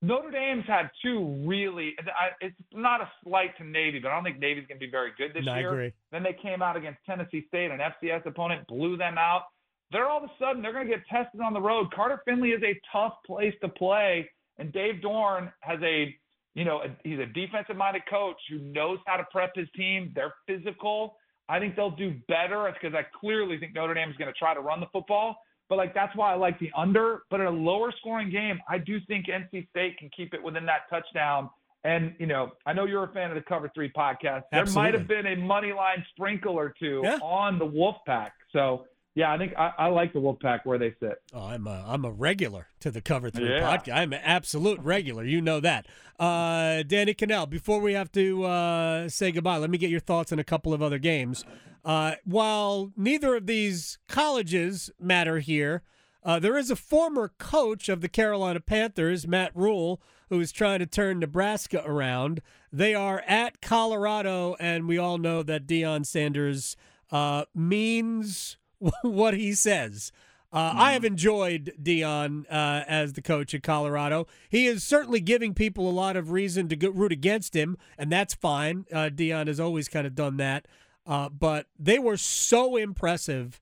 Notre 0.01 0.31
Dame's 0.31 0.65
had 0.65 0.89
two 1.03 1.43
really. 1.45 1.93
I, 1.99 2.29
it's 2.45 2.55
not 2.73 3.01
a 3.01 3.11
slight 3.23 3.55
to 3.57 3.63
Navy, 3.63 3.99
but 3.99 4.09
I 4.09 4.15
don't 4.15 4.23
think 4.23 4.39
Navy's 4.39 4.65
going 4.67 4.79
to 4.79 4.85
be 4.85 4.89
very 4.89 5.11
good 5.17 5.31
this 5.33 5.45
No, 5.45 5.53
I 5.53 5.59
year. 5.59 5.71
agree. 5.71 5.93
Then 6.11 6.23
they 6.23 6.35
came 6.41 6.61
out 6.61 6.75
against 6.75 6.99
Tennessee 7.05 7.45
State, 7.47 7.69
an 7.71 7.79
FCS 7.79 8.25
opponent, 8.25 8.67
blew 8.67 8.97
them 8.97 9.17
out. 9.17 9.43
They're 9.91 10.07
all 10.07 10.17
of 10.17 10.23
a 10.23 10.31
sudden 10.39 10.61
they're 10.61 10.73
going 10.73 10.87
to 10.87 10.93
get 10.95 11.05
tested 11.07 11.41
on 11.41 11.53
the 11.53 11.61
road. 11.61 11.93
Carter 11.93 12.21
Finley 12.25 12.49
is 12.49 12.63
a 12.63 12.79
tough 12.91 13.13
place 13.25 13.53
to 13.61 13.67
play, 13.69 14.29
and 14.57 14.71
Dave 14.71 15.01
Doeren 15.03 15.51
has 15.61 15.79
a, 15.83 16.15
you 16.55 16.63
know, 16.65 16.81
a, 16.81 16.87
he's 17.07 17.19
a 17.19 17.25
defensive-minded 17.25 18.03
coach 18.09 18.37
who 18.49 18.59
knows 18.59 18.99
how 19.05 19.17
to 19.17 19.25
prep 19.31 19.51
his 19.55 19.67
team. 19.75 20.11
They're 20.15 20.33
physical. 20.47 21.17
I 21.49 21.59
think 21.59 21.75
they'll 21.75 21.91
do 21.91 22.15
better. 22.27 22.71
Because 22.73 22.95
I 22.97 23.05
clearly 23.19 23.57
think 23.59 23.73
Notre 23.75 23.93
Dame 23.93 24.09
is 24.09 24.15
going 24.17 24.31
to 24.31 24.37
try 24.37 24.53
to 24.53 24.61
run 24.61 24.79
the 24.79 24.87
football. 24.93 25.35
But 25.69 25.77
like 25.77 25.93
that's 25.93 26.13
why 26.17 26.33
I 26.33 26.35
like 26.35 26.59
the 26.59 26.69
under. 26.75 27.21
But 27.29 27.39
in 27.39 27.47
a 27.47 27.51
lower 27.51 27.93
scoring 27.97 28.29
game, 28.29 28.59
I 28.69 28.77
do 28.77 28.99
think 29.07 29.27
NC 29.27 29.69
State 29.69 29.97
can 29.97 30.09
keep 30.15 30.33
it 30.33 30.43
within 30.43 30.65
that 30.65 30.81
touchdown. 30.89 31.49
And 31.83 32.13
you 32.19 32.27
know, 32.27 32.51
I 32.65 32.73
know 32.73 32.85
you're 32.85 33.05
a 33.05 33.11
fan 33.13 33.31
of 33.31 33.35
the 33.35 33.41
Cover 33.41 33.71
Three 33.73 33.89
podcast. 33.91 34.43
There 34.51 34.65
might 34.67 34.93
have 34.93 35.07
been 35.07 35.25
a 35.27 35.35
money 35.35 35.71
line 35.73 36.05
sprinkle 36.13 36.59
or 36.59 36.73
two 36.77 37.01
Yeah. 37.03 37.17
on 37.23 37.57
the 37.57 37.65
Wolfpack. 37.65 38.31
So 38.51 38.85
yeah, 39.15 39.31
I 39.31 39.37
think 39.37 39.53
I, 39.57 39.71
I 39.77 39.87
like 39.87 40.13
the 40.13 40.19
Wolfpack 40.19 40.61
where 40.63 40.77
they 40.77 40.95
sit. 40.99 41.21
Oh, 41.33 41.41
I'm 41.45 41.67
a 41.67 41.83
I'm 41.87 42.05
a 42.05 42.11
regular 42.11 42.67
to 42.79 42.91
the 42.91 43.01
Cover 43.01 43.29
Three 43.29 43.49
Yeah. 43.49 43.77
podcast. 43.77 43.93
I'm 43.95 44.13
an 44.13 44.21
absolute 44.23 44.79
regular. 44.81 45.23
You 45.23 45.41
know 45.41 45.59
that. 45.59 45.87
Uh, 46.19 46.83
Danny 46.83 47.13
Kanell. 47.13 47.49
Before 47.49 47.79
we 47.81 47.93
have 47.93 48.11
to 48.13 48.43
uh, 48.45 49.09
say 49.09 49.31
goodbye, 49.31 49.57
let 49.57 49.69
me 49.69 49.77
get 49.77 49.89
your 49.89 49.99
thoughts 49.99 50.31
on 50.31 50.39
a 50.39 50.43
couple 50.43 50.73
of 50.73 50.81
other 50.81 50.99
games. 50.99 51.43
Uh, 51.83 52.13
while 52.25 52.91
neither 52.95 53.35
of 53.35 53.47
these 53.47 53.97
colleges 54.07 54.91
matter 54.99 55.39
here, 55.39 55.81
uh, 56.23 56.37
there 56.39 56.57
is 56.57 56.69
a 56.69 56.75
former 56.75 57.31
coach 57.39 57.89
of 57.89 58.01
the 58.01 58.07
Carolina 58.09 58.59
Panthers, 58.59 59.27
Matt 59.27 59.51
Rhule, 59.55 59.99
who 60.29 60.39
is 60.39 60.51
trying 60.51 60.77
to 60.79 60.85
turn 60.85 61.17
Nebraska 61.19 61.81
around. 61.83 62.41
They 62.71 62.93
are 62.93 63.23
at 63.27 63.59
Colorado, 63.61 64.55
and 64.59 64.87
we 64.87 64.99
all 64.99 65.17
know 65.17 65.41
that 65.41 65.65
Deion 65.65 66.05
Sanders 66.05 66.77
uh, 67.11 67.45
means 67.55 68.57
what 69.01 69.33
he 69.33 69.53
says. 69.53 70.11
Uh, 70.53 70.73
I 70.75 70.91
have 70.91 71.05
enjoyed 71.05 71.73
Deion 71.81 72.43
uh, 72.51 72.83
as 72.85 73.13
the 73.13 73.21
coach 73.21 73.53
at 73.53 73.63
Colorado. 73.63 74.27
He 74.49 74.67
is 74.67 74.83
certainly 74.83 75.21
giving 75.21 75.53
people 75.53 75.89
a 75.89 75.91
lot 75.91 76.17
of 76.17 76.31
reason 76.31 76.67
to 76.67 76.75
go, 76.75 76.89
root 76.89 77.13
against 77.13 77.55
him, 77.55 77.77
and 77.97 78.11
that's 78.11 78.33
fine. 78.33 78.85
Uh, 78.91 79.09
Deion 79.09 79.47
has 79.47 79.61
always 79.61 79.87
kind 79.87 80.05
of 80.05 80.13
done 80.13 80.35
that. 80.37 80.67
Uh, 81.05 81.29
but 81.29 81.67
they 81.79 81.97
were 81.97 82.17
so 82.17 82.75
impressive, 82.75 83.61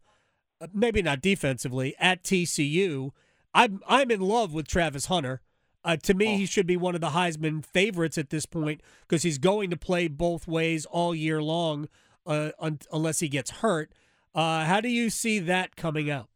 uh, 0.59 0.67
maybe 0.73 1.03
not 1.03 1.21
defensively, 1.21 1.95
at 1.99 2.23
TCU. 2.23 3.11
I'm 3.53 3.81
I'm 3.88 4.09
in 4.11 4.21
love 4.21 4.53
with 4.53 4.67
Travis 4.67 5.05
Hunter. 5.05 5.41
Uh, 5.85 5.95
to 5.95 6.13
me, 6.13 6.38
he 6.38 6.45
should 6.45 6.67
be 6.67 6.75
one 6.75 6.95
of 6.95 7.01
the 7.01 7.09
Heisman 7.11 7.63
favorites 7.63 8.17
at 8.17 8.31
this 8.31 8.45
point 8.45 8.81
because 9.01 9.23
he's 9.23 9.38
going 9.38 9.69
to 9.69 9.77
play 9.77 10.07
both 10.07 10.47
ways 10.47 10.85
all 10.85 11.15
year 11.15 11.41
long, 11.41 11.88
uh, 12.25 12.49
un- 12.59 12.79
unless 12.91 13.19
he 13.21 13.29
gets 13.29 13.51
hurt. 13.51 13.91
Uh, 14.33 14.65
how 14.65 14.81
do 14.81 14.89
you 14.89 15.09
see 15.09 15.39
that 15.39 15.75
coming 15.75 16.09
out? 16.09 16.29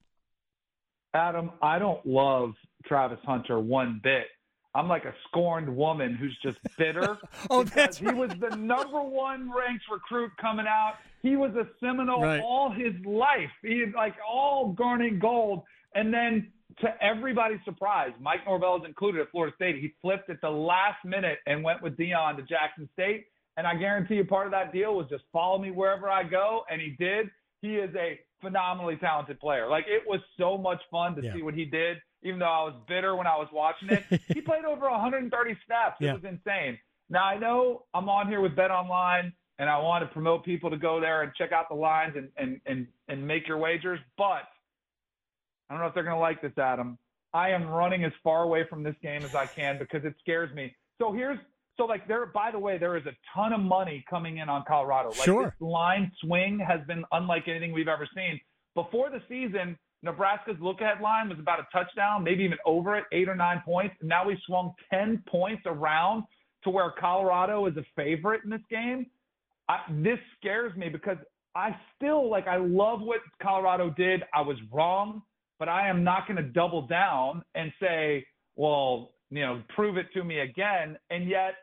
Adam, 1.13 1.51
I 1.61 1.77
don't 1.77 2.05
love 2.05 2.53
Travis 2.85 3.19
Hunter 3.23 3.59
one 3.59 3.99
bit. 4.03 4.25
I'm 4.75 4.87
like 4.87 5.05
a 5.05 5.13
scorned 5.27 5.73
woman 5.75 6.15
who's 6.15 6.35
just 6.41 6.57
bitter. 6.77 7.19
oh, 7.51 7.63
that's 7.63 8.01
right. 8.01 8.13
He 8.13 8.19
was 8.19 8.31
the 8.39 8.55
number 8.55 9.01
one 9.01 9.51
ranked 9.51 9.85
recruit 9.91 10.31
coming 10.41 10.65
out. 10.67 10.95
He 11.21 11.35
was 11.35 11.51
a 11.55 11.67
Seminole 11.79 12.23
right. 12.23 12.41
all 12.41 12.71
his 12.71 12.93
life. 13.05 13.51
He 13.61 13.85
like 13.95 14.15
all 14.27 14.73
garnet 14.73 15.19
gold. 15.19 15.61
And 15.93 16.11
then 16.11 16.51
to 16.81 16.87
everybody's 17.03 17.59
surprise, 17.65 18.11
Mike 18.19 18.39
Norvell 18.47 18.77
is 18.77 18.83
included 18.87 19.21
at 19.21 19.29
Florida 19.29 19.55
State. 19.55 19.75
He 19.75 19.93
flipped 20.01 20.31
at 20.31 20.41
the 20.41 20.49
last 20.49 21.05
minute 21.05 21.37
and 21.45 21.63
went 21.63 21.83
with 21.83 21.95
Deion 21.95 22.37
to 22.37 22.41
Jackson 22.41 22.89
State. 22.93 23.27
And 23.57 23.67
I 23.67 23.75
guarantee 23.75 24.15
you 24.15 24.25
part 24.25 24.47
of 24.47 24.51
that 24.53 24.73
deal 24.73 24.95
was 24.95 25.07
just 25.07 25.23
follow 25.31 25.59
me 25.59 25.69
wherever 25.69 26.09
I 26.09 26.23
go. 26.23 26.63
And 26.71 26.81
he 26.81 26.95
did. 26.97 27.29
He 27.63 27.77
is 27.77 27.95
a 27.95 28.19
phenomenally 28.41 28.97
talented 28.97 29.39
player. 29.39 29.69
Like 29.69 29.85
it 29.87 30.03
was 30.05 30.19
so 30.37 30.57
much 30.57 30.81
fun 30.91 31.15
to 31.15 31.23
yeah. 31.23 31.33
see 31.33 31.41
what 31.41 31.53
he 31.53 31.63
did, 31.63 31.97
even 32.21 32.39
though 32.39 32.45
I 32.45 32.63
was 32.65 32.75
bitter 32.89 33.15
when 33.15 33.25
I 33.25 33.37
was 33.37 33.47
watching 33.53 33.87
it. 33.89 34.03
he 34.27 34.41
played 34.41 34.65
over 34.65 34.89
130 34.89 35.57
snaps. 35.65 35.95
It 36.01 36.05
yeah. 36.05 36.13
was 36.13 36.23
insane. 36.25 36.77
Now 37.09 37.23
I 37.23 37.37
know 37.39 37.85
I'm 37.93 38.09
on 38.09 38.27
here 38.27 38.41
with 38.41 38.53
Bet 38.53 38.69
Online 38.69 39.31
and 39.59 39.69
I 39.69 39.77
want 39.79 40.03
to 40.03 40.13
promote 40.13 40.43
people 40.43 40.69
to 40.71 40.77
go 40.77 40.99
there 40.99 41.21
and 41.21 41.31
check 41.37 41.53
out 41.53 41.69
the 41.69 41.75
lines 41.75 42.15
and 42.17 42.27
and 42.35 42.59
and, 42.65 42.85
and 43.07 43.25
make 43.25 43.47
your 43.47 43.57
wagers, 43.57 43.99
but 44.17 44.43
I 45.69 45.73
don't 45.73 45.79
know 45.79 45.87
if 45.87 45.93
they're 45.93 46.03
going 46.03 46.17
to 46.17 46.19
like 46.19 46.41
this, 46.41 46.51
Adam. 46.57 46.97
I 47.33 47.49
am 47.51 47.65
running 47.65 48.03
as 48.03 48.11
far 48.25 48.43
away 48.43 48.65
from 48.69 48.83
this 48.83 48.95
game 49.01 49.23
as 49.23 49.33
I 49.33 49.45
can 49.45 49.79
because 49.79 50.03
it 50.03 50.15
scares 50.19 50.53
me. 50.53 50.75
So 50.99 51.13
here's 51.13 51.39
so 51.77 51.85
like 51.85 52.07
there. 52.07 52.25
By 52.25 52.51
the 52.51 52.59
way, 52.59 52.77
there 52.77 52.97
is 52.97 53.05
a 53.05 53.13
ton 53.33 53.53
of 53.53 53.59
money 53.59 54.03
coming 54.09 54.37
in 54.37 54.49
on 54.49 54.63
Colorado. 54.67 55.09
Like 55.09 55.25
sure. 55.25 55.45
This 55.45 55.53
line 55.59 56.11
swing 56.21 56.59
has 56.59 56.79
been 56.87 57.03
unlike 57.11 57.47
anything 57.47 57.73
we've 57.73 57.87
ever 57.87 58.07
seen. 58.15 58.39
Before 58.75 59.09
the 59.09 59.21
season, 59.29 59.77
Nebraska's 60.01 60.57
look 60.59 60.81
ahead 60.81 61.01
line 61.01 61.29
was 61.29 61.39
about 61.39 61.59
a 61.59 61.67
touchdown, 61.71 62.23
maybe 62.23 62.43
even 62.43 62.57
over 62.65 62.95
it, 62.97 63.05
eight 63.11 63.29
or 63.29 63.35
nine 63.35 63.61
points. 63.65 63.95
Now 64.01 64.27
we've 64.27 64.37
swung 64.45 64.73
ten 64.91 65.23
points 65.27 65.63
around 65.65 66.23
to 66.63 66.69
where 66.69 66.91
Colorado 66.99 67.65
is 67.67 67.77
a 67.77 67.83
favorite 67.95 68.41
in 68.43 68.49
this 68.49 68.61
game. 68.69 69.05
I, 69.69 69.79
this 69.89 70.19
scares 70.39 70.75
me 70.75 70.89
because 70.89 71.17
I 71.55 71.75
still 71.95 72.29
like 72.29 72.47
I 72.47 72.57
love 72.57 73.01
what 73.01 73.21
Colorado 73.41 73.89
did. 73.91 74.23
I 74.33 74.41
was 74.41 74.57
wrong 74.71 75.21
but 75.63 75.69
I 75.69 75.87
am 75.87 76.03
not 76.03 76.27
going 76.27 76.35
to 76.35 76.43
double 76.43 76.87
down 76.87 77.41
and 77.55 77.71
say, 77.79 78.25
well, 78.57 79.13
you 79.29 79.39
know, 79.39 79.61
prove 79.75 79.95
it 79.95 80.07
to 80.13 80.23
me 80.23 80.39
again. 80.39 80.97
And 81.09 81.29
yet, 81.29 81.53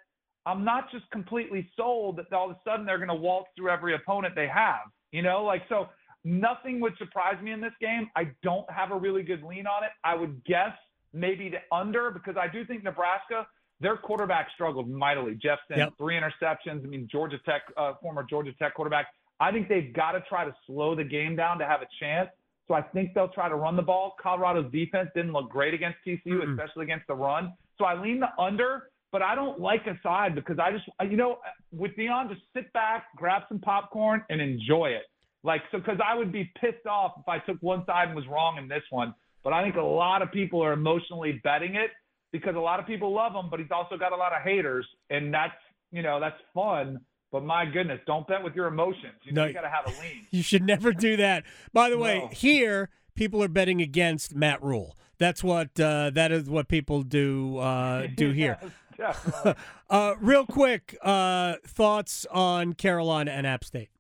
I'm 0.47 0.65
not 0.65 0.91
just 0.91 1.11
completely 1.11 1.71
sold 1.77 2.17
that 2.17 2.33
all 2.33 2.51
of 2.51 2.57
a 2.57 2.61
sudden 2.65 2.87
they're 2.87 2.99
going 2.99 3.09
to 3.09 3.15
waltz 3.15 3.49
through 3.57 3.71
every 3.71 3.95
opponent 3.95 4.35
they 4.35 4.49
have. 4.49 4.81
You 5.13 5.23
know, 5.23 5.45
like 5.45 5.63
so. 5.69 5.89
Nothing 6.23 6.81
would 6.81 6.99
surprise 6.99 7.43
me 7.43 7.51
in 7.51 7.63
this 7.63 7.73
game. 7.81 8.11
I 8.15 8.31
don't 8.43 8.71
have 8.71 8.91
a 8.91 8.95
really 8.95 9.23
good 9.23 9.43
lean 9.43 9.67
on 9.67 9.85
it. 9.85 9.91
I 10.05 10.15
would 10.15 10.45
guess 10.45 10.73
maybe 11.13 11.49
the 11.49 11.75
under 11.75 12.11
because 12.11 12.37
I 12.37 12.47
do 12.47 12.65
think 12.65 12.85
Nebraska, 12.85 13.47
their 13.81 13.97
quarterback 13.97 14.49
struggled 14.55 14.89
mightily. 14.89 15.35
Jeff 15.35 15.59
Sims, 15.69 15.79
yep. 15.79 15.93
three 15.97 16.19
interceptions. 16.21 16.85
I 16.85 16.89
mean, 16.89 17.09
Georgia 17.11 17.39
Tech, 17.47 17.63
uh, 17.77 17.95
former 18.03 18.23
Georgia 18.23 18.53
Tech 18.59 18.75
quarterback. 18.75 19.07
I 19.41 19.51
think 19.51 19.69
they've 19.69 19.93
got 19.93 20.13
to 20.13 20.21
try 20.29 20.45
to 20.45 20.55
slow 20.67 20.95
the 20.95 21.05
game 21.05 21.37
down 21.37 21.59
to 21.59 21.65
have 21.65 21.81
a 21.81 21.89
chance. 21.99 22.29
So 22.69 22.75
I 22.75 22.83
think 22.83 23.15
they'll 23.15 23.29
try 23.29 23.49
to 23.49 23.57
run 23.57 23.75
the 23.75 23.83
ball. 23.83 24.15
Colorado's 24.23 24.71
defense 24.71 25.09
didn't 25.15 25.33
look 25.33 25.49
great 25.49 25.75
against 25.75 25.99
TCU, 26.07 26.21
mm-hmm. 26.27 26.53
especially 26.53 26.85
against 26.85 27.07
the 27.09 27.15
run. 27.15 27.55
So 27.79 27.85
I 27.85 28.01
lean 28.01 28.21
the 28.21 28.29
under, 28.39 28.91
but 29.13 29.23
I 29.23 29.35
don't 29.35 29.61
like 29.61 29.87
a 29.87 29.99
side 30.03 30.35
because 30.35 30.59
I 30.59 30.71
just, 30.73 30.85
you 31.11 31.17
know, 31.17 31.39
with 31.73 31.93
Deion, 31.97 32.29
just 32.29 32.43
sit 32.55 32.73
back, 32.73 33.07
grab 33.17 33.43
some 33.49 33.59
popcorn, 33.59 34.23
and 34.31 34.41
enjoy 34.41 34.91
it. 34.91 35.03
Like, 35.43 35.63
so, 35.73 35.79
because 35.79 35.99
I 36.05 36.15
would 36.17 36.33
be 36.33 36.51
pissed 36.61 36.87
off 36.87 37.13
if 37.19 37.29
I 37.29 37.39
took 37.39 37.57
one 37.61 37.85
side 37.87 38.09
and 38.09 38.17
was 38.17 38.27
wrong 38.29 38.59
in 38.59 38.69
this 38.69 38.83
one. 38.91 39.15
But 39.43 39.53
I 39.53 39.63
think 39.63 39.77
a 39.77 39.83
lot 39.83 40.23
of 40.23 40.31
people 40.31 40.63
are 40.63 40.73
emotionally 40.73 41.41
betting 41.43 41.75
it 41.75 41.91
because 42.31 42.57
a 42.57 42.61
lot 42.61 42.79
of 42.79 42.87
people 42.87 43.13
love 43.13 43.33
him, 43.33 43.51
but 43.51 43.59
he's 43.59 43.71
also 43.71 43.97
got 43.97 44.13
a 44.13 44.17
lot 44.17 44.33
of 44.33 44.43
haters, 44.43 44.87
and 45.09 45.33
that's, 45.33 45.55
you 45.91 46.03
know, 46.03 46.21
that's 46.21 46.37
fun. 46.55 47.01
But 47.33 47.45
my 47.45 47.65
goodness, 47.65 48.01
don't 48.07 48.27
bet 48.27 48.43
with 48.43 48.55
your 48.55 48.67
emotions. 48.67 49.15
You, 49.23 49.33
no, 49.33 49.47
you 49.47 49.53
got 49.53 49.63
to 49.63 49.69
have 49.69 49.87
a 49.87 49.91
lean. 50.01 50.27
You 50.31 50.43
should 50.43 50.65
never 50.65 50.93
do 50.93 51.17
that. 51.17 51.45
By 51.73 51.89
the 51.89 51.99
way, 51.99 52.29
here 52.33 52.91
people 53.15 53.43
are 53.43 53.49
betting 53.49 53.81
against 53.81 54.35
Matt 54.35 54.63
Rhule. 54.63 54.97
That's 55.19 55.45
what 55.45 55.79
uh, 55.79 56.11
that 56.11 56.33
is 56.33 56.49
what 56.49 56.69
people 56.69 57.03
do 57.03 57.59
uh, 57.59 58.09
do 58.15 58.33
here. 58.33 58.59
uh, 59.91 60.15
real 60.21 60.47
quick, 60.47 60.97
uh, 61.03 61.55
thoughts 61.67 62.27
on 62.31 62.75
Carolina 62.75 63.31
and 63.31 63.47
App 63.47 63.65
State. 63.65 63.91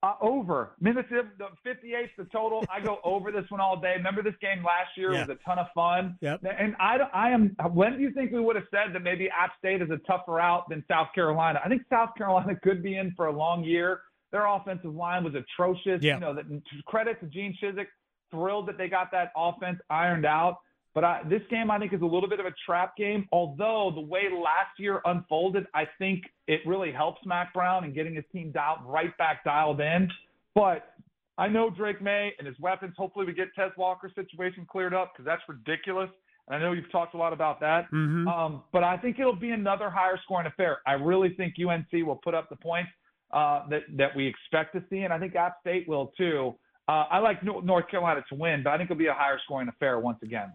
Uh, 0.00 0.12
over. 0.20 0.76
Minutes 0.80 1.08
the 1.10 1.46
58's 1.68 2.10
the 2.16 2.24
total. 2.26 2.64
I 2.72 2.78
go 2.80 2.98
over 3.02 3.32
this 3.32 3.44
one 3.48 3.60
all 3.60 3.80
day. 3.80 3.94
Remember 3.96 4.22
this 4.22 4.36
game 4.40 4.64
last 4.64 4.96
year 4.96 5.12
yeah. 5.12 5.26
was 5.26 5.30
a 5.30 5.44
ton 5.44 5.58
of 5.58 5.66
fun. 5.74 6.16
Yep. 6.20 6.44
And 6.56 6.76
I, 6.78 6.98
I 7.12 7.30
am. 7.30 7.56
When 7.72 7.96
do 7.96 8.02
you 8.02 8.12
think 8.12 8.30
we 8.30 8.38
would 8.38 8.54
have 8.54 8.66
said 8.70 8.94
that 8.94 9.02
maybe 9.02 9.28
App 9.28 9.50
State 9.58 9.82
is 9.82 9.90
a 9.90 9.98
tougher 10.06 10.38
out 10.38 10.68
than 10.68 10.84
South 10.86 11.08
Carolina? 11.16 11.60
I 11.64 11.68
think 11.68 11.82
South 11.90 12.10
Carolina 12.16 12.54
could 12.62 12.80
be 12.80 12.96
in 12.96 13.12
for 13.16 13.26
a 13.26 13.32
long 13.36 13.64
year. 13.64 14.02
Their 14.30 14.46
offensive 14.46 14.94
line 14.94 15.24
was 15.24 15.34
atrocious. 15.34 16.00
Yeah. 16.00 16.14
You 16.14 16.20
know, 16.20 16.34
that 16.34 16.44
credit 16.86 17.18
to 17.20 17.26
Gene 17.26 17.56
Chizik. 17.60 17.86
Thrilled 18.30 18.68
that 18.68 18.76
they 18.76 18.88
got 18.88 19.10
that 19.12 19.32
offense 19.34 19.80
ironed 19.88 20.26
out. 20.26 20.58
But 20.98 21.04
I, 21.04 21.22
this 21.28 21.42
game, 21.48 21.70
I 21.70 21.78
think, 21.78 21.92
is 21.92 22.02
a 22.02 22.04
little 22.04 22.28
bit 22.28 22.40
of 22.40 22.46
a 22.46 22.52
trap 22.66 22.96
game. 22.96 23.28
Although 23.30 23.92
the 23.94 24.00
way 24.00 24.22
last 24.34 24.80
year 24.80 25.00
unfolded, 25.04 25.64
I 25.72 25.84
think 25.96 26.24
it 26.48 26.58
really 26.66 26.90
helps 26.90 27.24
Mack 27.24 27.54
Brown 27.54 27.84
in 27.84 27.94
getting 27.94 28.16
his 28.16 28.24
team 28.32 28.50
dialed 28.50 28.80
right 28.84 29.16
back 29.16 29.44
dialed 29.44 29.80
in. 29.80 30.10
But 30.56 30.94
I 31.38 31.46
know 31.46 31.70
Drake 31.70 32.02
Maye 32.02 32.32
and 32.40 32.48
his 32.48 32.58
weapons. 32.58 32.94
Hopefully, 32.98 33.26
we 33.26 33.32
get 33.32 33.46
Tez 33.54 33.70
Walker's 33.78 34.10
situation 34.16 34.66
cleared 34.68 34.92
up 34.92 35.12
because 35.12 35.24
that's 35.24 35.42
ridiculous. 35.48 36.10
And 36.48 36.56
I 36.56 36.58
know 36.58 36.72
you've 36.72 36.90
talked 36.90 37.14
a 37.14 37.16
lot 37.16 37.32
about 37.32 37.60
that. 37.60 37.84
Mm-hmm. 37.92 38.26
Um, 38.26 38.64
but 38.72 38.82
I 38.82 38.96
think 38.96 39.20
it'll 39.20 39.36
be 39.36 39.52
another 39.52 39.90
higher 39.90 40.18
scoring 40.24 40.48
affair. 40.48 40.78
I 40.84 40.94
really 40.94 41.32
think 41.36 41.54
UNC 41.64 42.04
will 42.04 42.20
put 42.24 42.34
up 42.34 42.48
the 42.48 42.56
points 42.56 42.90
uh, 43.30 43.68
that 43.68 43.82
that 43.96 44.16
we 44.16 44.26
expect 44.26 44.74
to 44.74 44.82
see, 44.90 45.02
and 45.02 45.12
I 45.12 45.20
think 45.20 45.36
App 45.36 45.58
State 45.60 45.88
will 45.88 46.12
too. 46.18 46.56
Uh, 46.88 47.04
I 47.08 47.18
like 47.20 47.44
North 47.44 47.88
Carolina 47.88 48.24
to 48.30 48.34
win, 48.34 48.62
but 48.64 48.70
I 48.70 48.78
think 48.78 48.90
it'll 48.90 48.98
be 48.98 49.06
a 49.06 49.14
higher 49.14 49.38
scoring 49.44 49.68
affair 49.68 50.00
once 50.00 50.18
again 50.24 50.50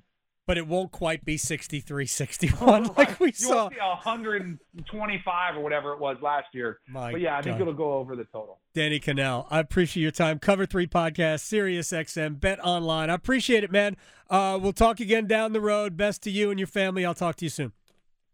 but 0.45 0.57
it 0.57 0.67
won't 0.67 0.91
quite 0.91 1.23
be 1.23 1.37
63 1.37 2.05
61 2.05 2.83
like 2.97 3.19
we 3.19 3.27
you 3.27 3.33
saw. 3.33 3.69
You 3.69 3.77
125 3.79 5.55
or 5.55 5.61
whatever 5.61 5.93
it 5.93 5.99
was 5.99 6.17
last 6.21 6.47
year. 6.53 6.79
My 6.87 7.11
but 7.11 7.21
yeah, 7.21 7.33
I 7.33 7.37
God. 7.37 7.43
think 7.45 7.61
it'll 7.61 7.73
go 7.73 7.93
over 7.93 8.15
the 8.15 8.25
total. 8.25 8.59
Danny 8.73 8.99
Kanell, 8.99 9.47
I 9.49 9.59
appreciate 9.59 10.01
your 10.03 10.11
time. 10.11 10.39
Cover 10.39 10.65
3 10.65 10.87
podcast, 10.87 11.41
Sirius 11.41 11.91
XM, 11.91 12.39
Bet 12.39 12.59
Online. 12.63 13.09
I 13.09 13.13
appreciate 13.13 13.63
it, 13.63 13.71
man. 13.71 13.95
Uh, 14.29 14.59
we'll 14.61 14.73
talk 14.73 14.99
again 14.99 15.27
down 15.27 15.53
the 15.53 15.61
road. 15.61 15.95
Best 15.95 16.23
to 16.23 16.31
you 16.31 16.49
and 16.49 16.59
your 16.59 16.67
family. 16.67 17.05
I'll 17.05 17.13
talk 17.13 17.35
to 17.37 17.45
you 17.45 17.49
soon. 17.49 17.71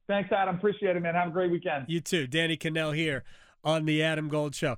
Thanks, 0.07 0.31
Adam. 0.31 0.55
Appreciate 0.55 0.95
it, 0.95 1.01
man. 1.01 1.13
Have 1.13 1.27
a 1.27 1.31
great 1.31 1.51
weekend. 1.51 1.85
You 1.87 2.01
too. 2.01 2.25
Danny 2.25 2.57
Kanell 2.57 2.95
here 2.95 3.23
on 3.63 3.85
The 3.85 4.01
Adam 4.01 4.27
Gold 4.27 4.55
Show. 4.55 4.77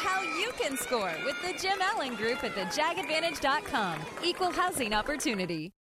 how 0.00 0.22
you 0.38 0.50
can 0.58 0.76
score 0.76 1.12
with 1.24 1.36
the 1.42 1.52
Jim 1.60 1.78
Allen 1.80 2.14
Group 2.14 2.42
at 2.44 2.54
thejagadvantage.com. 2.54 3.98
Equal 4.24 4.50
housing 4.50 4.94
opportunity. 4.94 5.72